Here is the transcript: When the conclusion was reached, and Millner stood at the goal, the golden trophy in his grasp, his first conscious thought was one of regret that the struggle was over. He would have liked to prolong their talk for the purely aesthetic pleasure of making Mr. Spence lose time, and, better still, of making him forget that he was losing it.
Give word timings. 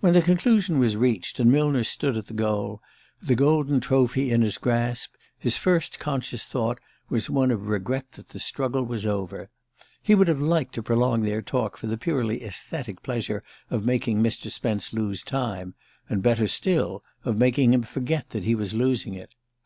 When 0.00 0.14
the 0.14 0.22
conclusion 0.22 0.78
was 0.78 0.96
reached, 0.96 1.38
and 1.38 1.52
Millner 1.52 1.84
stood 1.84 2.16
at 2.16 2.28
the 2.28 2.32
goal, 2.32 2.80
the 3.20 3.34
golden 3.34 3.80
trophy 3.80 4.30
in 4.30 4.40
his 4.40 4.56
grasp, 4.56 5.12
his 5.38 5.58
first 5.58 5.98
conscious 5.98 6.46
thought 6.46 6.78
was 7.10 7.28
one 7.28 7.50
of 7.50 7.66
regret 7.68 8.12
that 8.12 8.28
the 8.30 8.40
struggle 8.40 8.84
was 8.84 9.04
over. 9.04 9.50
He 10.02 10.14
would 10.14 10.28
have 10.28 10.40
liked 10.40 10.72
to 10.76 10.82
prolong 10.82 11.20
their 11.20 11.42
talk 11.42 11.76
for 11.76 11.88
the 11.88 11.98
purely 11.98 12.42
aesthetic 12.42 13.02
pleasure 13.02 13.44
of 13.68 13.84
making 13.84 14.22
Mr. 14.22 14.50
Spence 14.50 14.94
lose 14.94 15.22
time, 15.22 15.74
and, 16.08 16.22
better 16.22 16.48
still, 16.48 17.04
of 17.26 17.36
making 17.36 17.74
him 17.74 17.82
forget 17.82 18.30
that 18.30 18.44
he 18.44 18.54
was 18.54 18.72
losing 18.72 19.12
it. 19.12 19.34